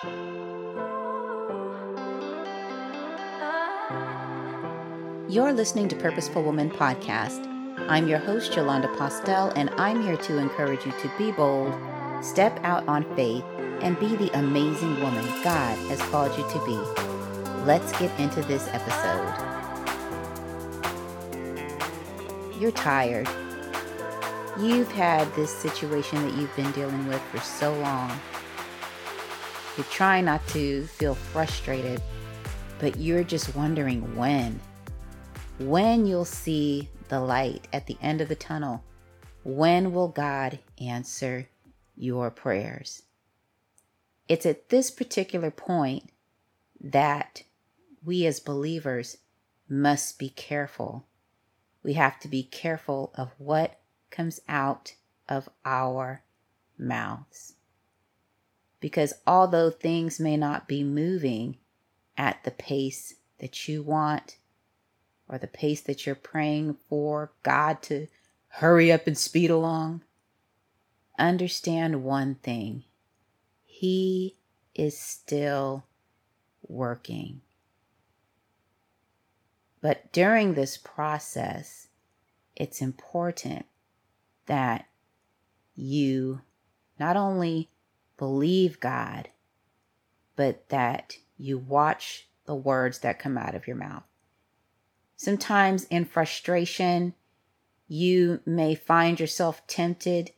[0.00, 0.12] You're
[5.52, 7.44] listening to Purposeful Woman Podcast.
[7.88, 11.74] I'm your host, Yolanda Postell, and I'm here to encourage you to be bold,
[12.24, 13.42] step out on faith,
[13.82, 16.76] and be the amazing woman God has called you to be.
[17.64, 19.34] Let's get into this episode.
[22.60, 23.28] You're tired.
[24.60, 28.16] You've had this situation that you've been dealing with for so long.
[29.78, 32.02] You're trying not to feel frustrated,
[32.80, 34.60] but you're just wondering when
[35.60, 38.82] when you'll see the light at the end of the tunnel.
[39.44, 41.48] When will God answer
[41.96, 43.02] your prayers?
[44.28, 46.10] It's at this particular point
[46.80, 47.44] that
[48.04, 49.18] we as believers
[49.68, 51.06] must be careful.
[51.84, 53.78] We have to be careful of what
[54.10, 54.94] comes out
[55.28, 56.24] of our
[56.76, 57.54] mouths.
[58.80, 61.58] Because although things may not be moving
[62.16, 64.38] at the pace that you want,
[65.28, 68.06] or the pace that you're praying for God to
[68.48, 70.02] hurry up and speed along,
[71.18, 72.84] understand one thing
[73.64, 74.36] He
[74.74, 75.84] is still
[76.66, 77.42] working.
[79.80, 81.88] But during this process,
[82.56, 83.66] it's important
[84.46, 84.86] that
[85.74, 86.40] you
[86.98, 87.68] not only
[88.18, 89.30] believe God,
[90.36, 94.02] but that you watch the words that come out of your mouth.
[95.16, 97.14] Sometimes in frustration,
[97.86, 100.32] you may find yourself tempted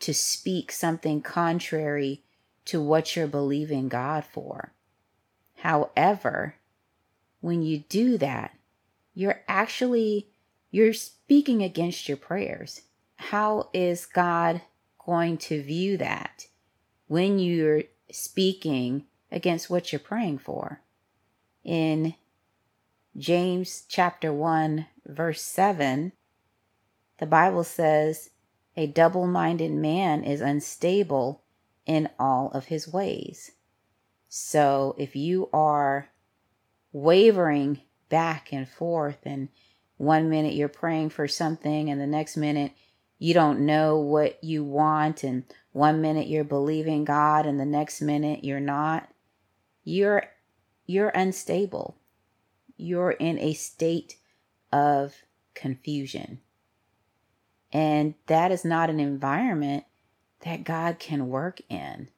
[0.00, 2.22] to speak something contrary
[2.64, 4.72] to what you're believing God for.
[5.56, 6.56] However,
[7.40, 8.56] when you do that,
[9.14, 10.28] you're actually
[10.70, 12.82] you're speaking against your prayers.
[13.16, 14.60] How is God
[14.98, 16.46] going to view that
[17.06, 20.80] when you're speaking against what you're praying for?
[21.64, 22.14] In
[23.16, 26.12] James chapter 1 verse 7,
[27.18, 28.30] the Bible says,
[28.76, 31.42] a double-minded man is unstable
[31.86, 33.52] in all of his ways.
[34.28, 36.10] So if you are
[36.92, 39.48] wavering back and forth and
[39.96, 42.72] one minute you're praying for something and the next minute
[43.18, 45.44] you don't know what you want and
[45.76, 49.08] one minute you're believing God and the next minute you're not,
[49.84, 50.24] you're
[50.86, 51.96] you're unstable
[52.76, 54.16] you're in a state
[54.72, 55.14] of
[55.54, 56.40] confusion.
[57.72, 59.84] And that is not an environment
[60.40, 62.08] that God can work in.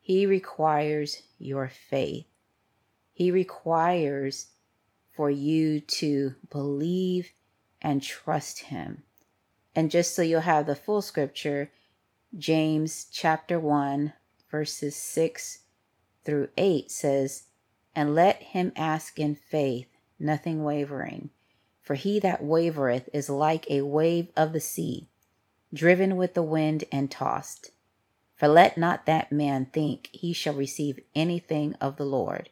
[0.00, 2.26] He requires your faith.
[3.12, 4.48] He requires
[5.16, 7.32] for you to believe
[7.82, 9.02] and trust Him.
[9.74, 11.70] And just so you'll have the full scripture,
[12.36, 14.12] James chapter 1,
[14.50, 15.60] verses 6
[16.24, 17.44] through 8 says,
[17.94, 21.30] and let him ask in faith, nothing wavering.
[21.80, 25.08] For he that wavereth is like a wave of the sea,
[25.72, 27.70] driven with the wind and tossed.
[28.36, 32.50] For let not that man think he shall receive anything of the Lord.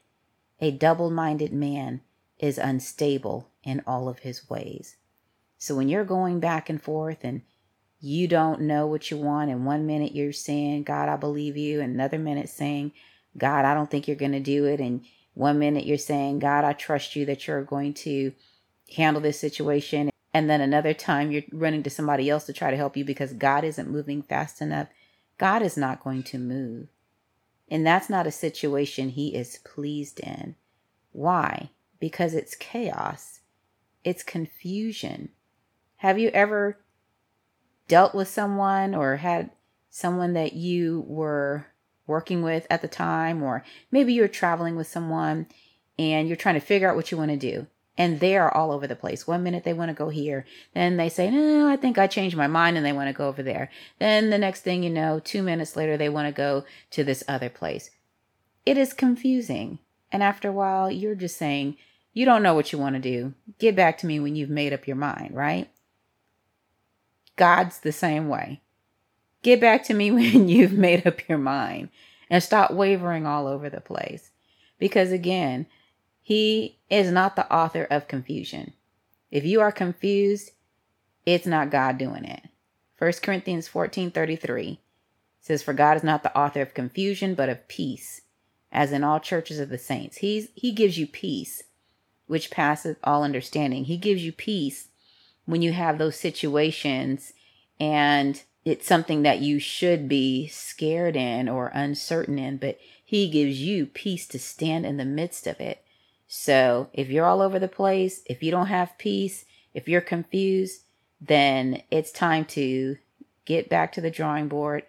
[0.59, 2.00] A double minded man
[2.38, 4.97] is unstable in all of his ways.
[5.59, 7.42] So when you're going back and forth and
[8.00, 11.80] you don't know what you want, and one minute you're saying, God, I believe you,
[11.80, 12.92] and another minute saying,
[13.36, 16.64] God, I don't think you're going to do it, and one minute you're saying, God,
[16.64, 18.32] I trust you that you're going to
[18.94, 20.10] handle this situation.
[20.32, 23.32] And then another time you're running to somebody else to try to help you because
[23.34, 24.88] God isn't moving fast enough.
[25.36, 26.88] God is not going to move.
[27.68, 30.56] And that's not a situation he is pleased in.
[31.12, 31.70] Why?
[32.00, 33.40] Because it's chaos,
[34.04, 35.30] it's confusion.
[35.96, 36.78] Have you ever
[37.88, 39.50] dealt with someone or had
[39.91, 41.66] someone that you were
[42.06, 45.47] working with at the time, or maybe you're traveling with someone
[45.98, 47.66] and you're trying to figure out what you want to do.
[47.98, 49.26] And they are all over the place.
[49.26, 50.44] One minute they want to go here.
[50.74, 53.26] Then they say, no, I think I changed my mind and they want to go
[53.26, 53.70] over there.
[53.98, 57.24] Then the next thing you know, two minutes later, they want to go to this
[57.26, 57.91] other place.
[58.66, 59.78] It is confusing.
[60.12, 61.78] And after a while, you're just saying,
[62.12, 63.33] you don't know what you want to do.
[63.59, 65.71] Get back to me when you've made up your mind, right?
[67.36, 68.62] God's the same way.
[69.42, 71.91] Get back to me when you've made up your mind
[72.28, 74.30] and stop wavering all over the place.
[74.78, 75.66] Because again,
[76.21, 78.72] he is not the author of confusion.
[79.30, 80.50] If you are confused,
[81.24, 82.42] it's not God doing it.
[82.98, 84.80] 1 Corinthians 14 33
[85.41, 88.22] says, For God is not the author of confusion, but of peace,
[88.72, 90.18] as in all churches of the saints.
[90.18, 91.62] He's, he gives you peace,
[92.27, 93.84] which passes all understanding.
[93.84, 94.88] He gives you peace
[95.47, 97.33] when you have those situations
[97.81, 103.60] and it's something that you should be scared in or uncertain in, but He gives
[103.60, 105.84] you peace to stand in the midst of it.
[106.27, 110.83] So if you're all over the place, if you don't have peace, if you're confused,
[111.21, 112.97] then it's time to
[113.45, 114.83] get back to the drawing board,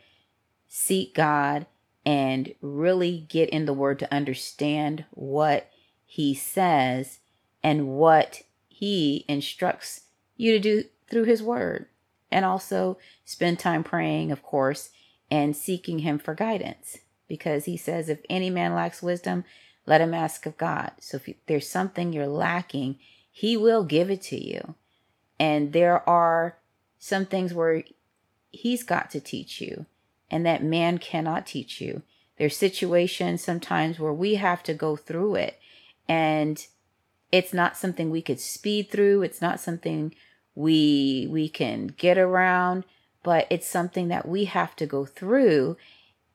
[0.67, 1.67] seek God,
[2.03, 5.69] and really get in the Word to understand what
[6.05, 7.19] He says
[7.61, 10.01] and what He instructs
[10.37, 11.87] you to do through His Word
[12.31, 14.89] and also spend time praying, of course,
[15.29, 16.99] and seeking Him for guidance.
[17.27, 19.43] Because He says, if any man lacks wisdom,
[19.85, 20.91] let him ask of God.
[20.99, 22.99] So if there's something you're lacking,
[23.31, 24.75] He will give it to you.
[25.39, 26.57] And there are
[26.99, 27.83] some things where
[28.51, 29.85] He's got to teach you,
[30.31, 32.01] and that man cannot teach you.
[32.37, 35.59] There's situations sometimes where we have to go through it,
[36.07, 36.65] and
[37.31, 39.21] it's not something we could speed through.
[39.21, 40.15] It's not something
[40.57, 42.83] we we can get around
[43.21, 45.77] but it's something that we have to go through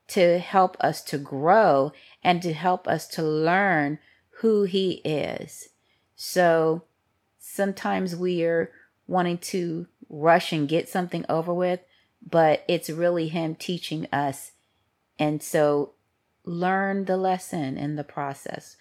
[0.07, 1.91] to help us to grow
[2.23, 3.97] and to help us to learn
[4.41, 5.69] who he is.
[6.15, 6.83] So
[7.39, 8.71] sometimes we are
[9.07, 11.79] wanting to rush and get something over with
[12.25, 14.51] but it's really him teaching us.
[15.19, 15.93] And so
[16.45, 18.77] learn the lesson in the process.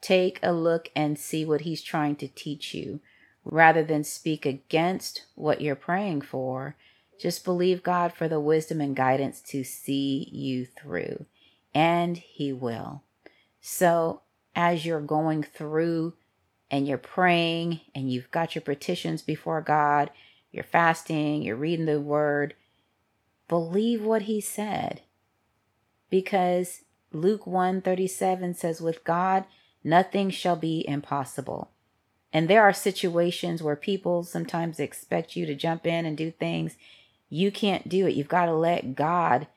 [0.00, 3.00] Take a look and see what he's trying to teach you
[3.44, 6.76] rather than speak against what you're praying for.
[7.18, 11.26] Just believe God for the wisdom and guidance to see you through,
[11.74, 13.02] and He will.
[13.60, 14.22] So,
[14.54, 16.14] as you're going through
[16.70, 20.10] and you're praying and you've got your petitions before God,
[20.50, 22.54] you're fasting, you're reading the word,
[23.48, 25.02] believe what He said.
[26.08, 26.82] Because
[27.12, 29.44] Luke 137 says, With God,
[29.84, 31.70] nothing shall be impossible.
[32.32, 36.76] And there are situations where people sometimes expect you to jump in and do things.
[37.28, 38.14] You can't do it.
[38.14, 39.48] You've got to let God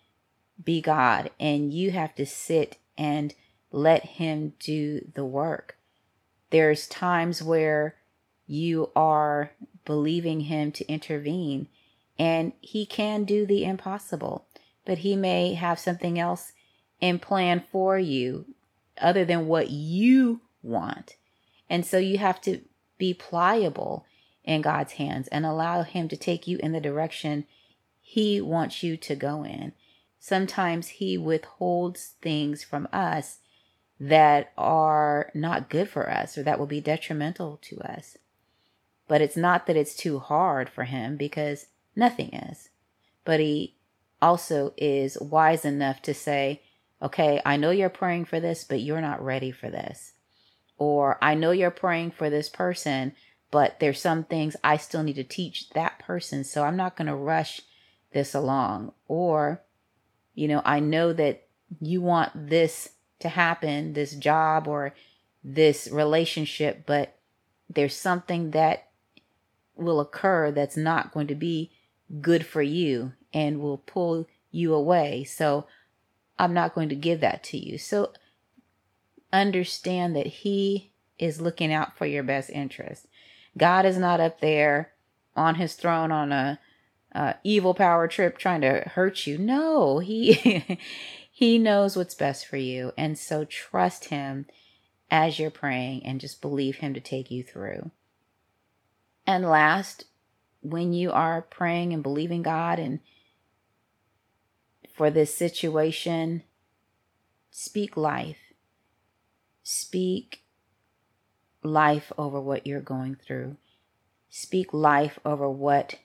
[0.64, 3.34] be God and you have to sit and
[3.72, 5.78] let Him do the work.
[6.50, 7.96] There's times where
[8.46, 9.52] you are
[9.86, 11.68] believing Him to intervene
[12.18, 14.46] and He can do the impossible,
[14.86, 16.54] but He may have something else
[17.00, 18.46] in plan for you
[19.02, 21.16] other than what you want.
[21.74, 22.62] And so you have to
[23.00, 24.06] be pliable
[24.44, 27.48] in God's hands and allow Him to take you in the direction
[28.00, 29.74] He wants you to go in.
[30.20, 33.40] Sometimes He withholds things from us
[34.00, 38.20] that are not good for us or that will be detrimental to us.
[39.08, 41.66] But it's not that it's too hard for Him because
[41.96, 42.70] nothing is.
[43.26, 43.78] But He
[44.22, 46.62] also is wise enough to say,
[47.02, 50.14] okay, I know you're praying for this, but you're not ready for this.
[50.78, 53.14] Or I know you're praying for this person,
[53.52, 56.44] but there's some things I still need to teach that person.
[56.44, 57.62] So I'm not going to rush
[58.12, 58.94] this along.
[59.08, 59.62] Or,
[60.34, 61.48] you know, I know that
[61.80, 62.90] you want this
[63.20, 64.94] to happen, this job or
[65.44, 67.16] this relationship, but
[67.70, 68.90] there's something that
[69.76, 71.72] will occur that's not going to be
[72.22, 75.24] good for you and will pull you away.
[75.24, 75.66] So
[76.38, 77.78] I'm not going to give that to you.
[77.78, 78.14] So
[79.34, 83.08] understand that He is looking out for your best interest.
[83.58, 84.94] God is not up there
[85.36, 86.60] on His throne on a,
[87.12, 89.38] a evil power trip trying to hurt you.
[89.38, 90.80] No, He
[91.36, 94.46] He knows what's best for you, and so trust Him
[95.10, 97.90] as you're praying, and just believe Him to take you through.
[99.26, 100.06] And last,
[100.62, 103.00] when you are praying and believing God and
[104.94, 106.44] for this situation,
[107.50, 108.43] speak life.
[109.64, 110.44] Speak
[111.64, 113.58] life over what you're going through.
[114.30, 115.96] Speak life over what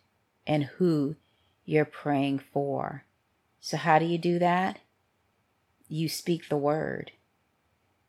[0.47, 1.17] and who
[1.65, 3.05] you're praying for.
[3.61, 4.79] So, how do you do that?
[5.89, 7.13] You speak the word.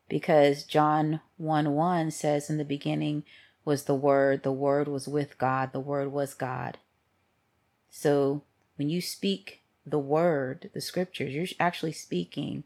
[0.10, 3.24] Because John 1 1 says, In the beginning
[3.64, 6.80] was the Word, the Word was with God, the Word was God.
[7.92, 8.42] So,
[8.76, 12.64] when you speak the Word, the scriptures, you're actually speaking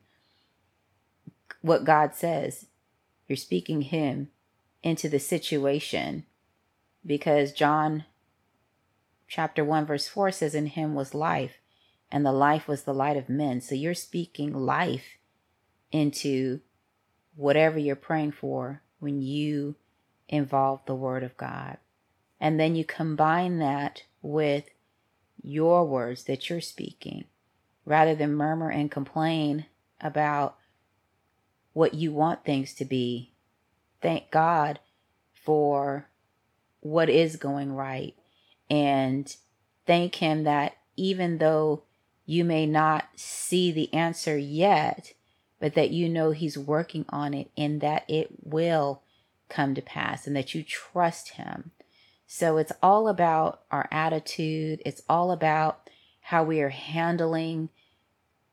[1.62, 2.68] what God says.
[3.28, 4.30] You're speaking Him
[4.82, 6.26] into the situation
[7.06, 8.06] because John
[9.28, 11.58] chapter 1, verse 4 says, In Him was life,
[12.12, 13.62] and the life was the light of men.
[13.62, 15.18] So you're speaking life
[15.92, 16.62] into
[17.36, 19.76] whatever you're praying for when you
[20.30, 21.78] involve the Word of God.
[22.40, 24.66] And then you combine that with
[25.42, 27.26] your words that you're speaking
[27.86, 29.66] rather than murmur and complain
[30.00, 30.58] about
[31.74, 33.34] what you want things to be.
[34.02, 34.80] Thank God
[35.34, 36.08] for
[36.80, 38.16] what is going right
[38.70, 39.36] and
[39.86, 41.84] thank Him that even though
[42.26, 45.14] you may not see the answer yet,
[45.60, 49.02] but that you know He's working on it and that it will
[49.50, 51.72] come to pass and that you trust Him.
[52.26, 55.90] So it's all about our attitude, it's all about
[56.22, 57.70] how we are handling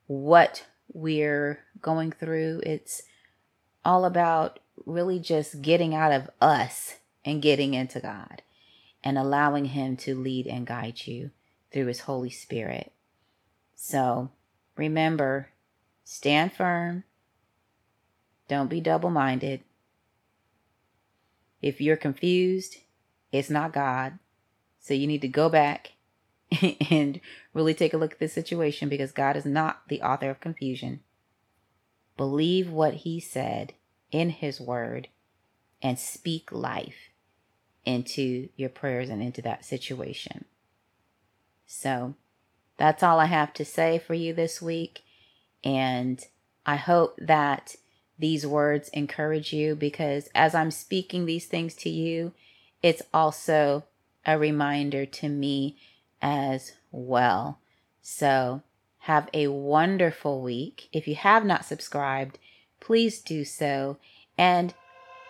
[0.06, 2.60] what we're going through.
[2.64, 3.02] It's
[3.84, 8.42] all about really just getting out of us and getting into God
[9.02, 11.30] and allowing Him to lead and guide you
[11.72, 12.92] through His Holy Spirit.
[13.74, 14.30] So
[14.76, 15.50] remember,
[16.04, 17.04] stand firm.
[18.48, 19.60] Don't be double minded.
[21.62, 22.76] If you're confused,
[23.32, 24.18] it's not God.
[24.80, 25.92] So you need to go back
[26.90, 27.20] and
[27.54, 31.00] really take a look at this situation because God is not the author of confusion.
[32.20, 33.72] Believe what He said
[34.10, 35.08] in His Word
[35.80, 37.08] and speak life
[37.86, 40.44] into your prayers and into that situation.
[41.64, 42.16] So
[42.76, 45.00] that's all I have to say for you this week.
[45.64, 46.22] And
[46.66, 47.76] I hope that
[48.18, 52.34] these words encourage you because as I'm speaking these things to you,
[52.82, 53.84] it's also
[54.26, 55.78] a reminder to me
[56.20, 57.60] as well.
[58.02, 58.60] So
[59.00, 60.88] have a wonderful week.
[60.92, 62.38] If you have not subscribed,
[62.80, 63.96] please do so.
[64.36, 64.74] And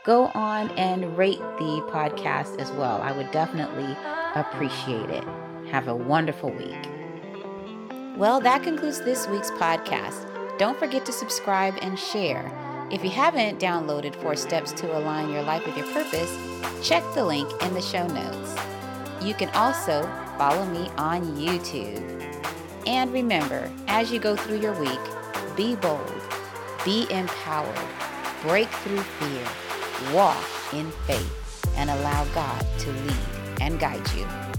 [0.05, 3.01] go on and rate the podcast as well.
[3.01, 3.97] I would definitely
[4.35, 5.25] appreciate it.
[5.71, 6.89] Have a wonderful week.
[8.17, 10.27] Well, that concludes this week's podcast.
[10.59, 12.53] Don't forget to subscribe and share.
[12.91, 16.37] If you haven't downloaded Four Steps to Align Your Life with Your Purpose,
[16.83, 18.57] check the link in the show notes.
[19.25, 20.03] You can also
[20.37, 22.20] follow me on YouTube.
[22.91, 24.99] And remember, as you go through your week,
[25.57, 26.13] be bold,
[26.85, 27.79] be empowered,
[28.43, 34.50] break through fear, walk in faith, and allow God to lead and guide you.